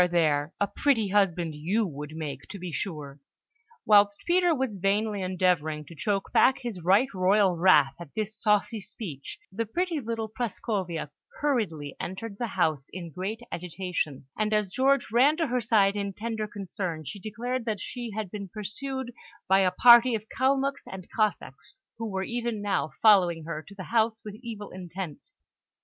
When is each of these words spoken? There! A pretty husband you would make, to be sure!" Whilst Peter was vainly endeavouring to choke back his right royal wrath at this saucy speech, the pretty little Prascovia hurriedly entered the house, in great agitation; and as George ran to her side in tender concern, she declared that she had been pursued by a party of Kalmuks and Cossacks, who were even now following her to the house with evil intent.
There! 0.09 0.51
A 0.59 0.65
pretty 0.65 1.09
husband 1.09 1.53
you 1.53 1.85
would 1.85 2.15
make, 2.15 2.47
to 2.49 2.57
be 2.57 2.71
sure!" 2.71 3.19
Whilst 3.85 4.17
Peter 4.25 4.55
was 4.55 4.75
vainly 4.77 5.21
endeavouring 5.21 5.85
to 5.85 5.95
choke 5.95 6.31
back 6.33 6.57
his 6.57 6.81
right 6.83 7.07
royal 7.13 7.55
wrath 7.55 7.93
at 7.99 8.15
this 8.15 8.35
saucy 8.35 8.79
speech, 8.79 9.37
the 9.51 9.67
pretty 9.67 9.99
little 9.99 10.27
Prascovia 10.27 11.11
hurriedly 11.39 11.95
entered 11.99 12.39
the 12.39 12.47
house, 12.47 12.87
in 12.91 13.11
great 13.11 13.41
agitation; 13.51 14.25
and 14.35 14.55
as 14.55 14.71
George 14.71 15.11
ran 15.11 15.37
to 15.37 15.45
her 15.45 15.61
side 15.61 15.95
in 15.95 16.13
tender 16.13 16.47
concern, 16.47 17.05
she 17.05 17.19
declared 17.19 17.65
that 17.65 17.79
she 17.79 18.09
had 18.09 18.31
been 18.31 18.49
pursued 18.49 19.13
by 19.47 19.59
a 19.59 19.69
party 19.69 20.15
of 20.15 20.23
Kalmuks 20.35 20.81
and 20.89 21.11
Cossacks, 21.11 21.79
who 21.99 22.09
were 22.09 22.23
even 22.23 22.59
now 22.59 22.89
following 23.03 23.43
her 23.43 23.61
to 23.67 23.75
the 23.75 23.83
house 23.93 24.19
with 24.25 24.33
evil 24.41 24.71
intent. 24.71 25.27